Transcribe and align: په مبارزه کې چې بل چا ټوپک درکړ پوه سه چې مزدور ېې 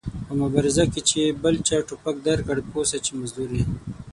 په 0.27 0.33
مبارزه 0.41 0.83
کې 0.93 1.01
چې 1.09 1.21
بل 1.43 1.55
چا 1.67 1.77
ټوپک 1.87 2.15
درکړ 2.27 2.57
پوه 2.71 2.85
سه 2.91 2.97
چې 3.05 3.11
مزدور 3.19 3.49
ېې 3.59 3.63